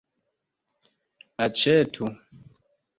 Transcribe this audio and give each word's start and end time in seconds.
aĉetu 1.47 2.13